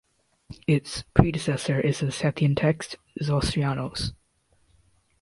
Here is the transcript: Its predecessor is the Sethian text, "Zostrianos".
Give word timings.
Its 0.65 1.03
predecessor 1.13 1.79
is 1.79 1.99
the 1.99 2.07
Sethian 2.07 2.57
text, 2.57 2.95
"Zostrianos". 3.21 4.13